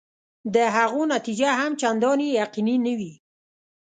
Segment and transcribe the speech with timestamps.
[0.53, 3.13] د هغو نتیجه هم چنداني یقیني نه وي.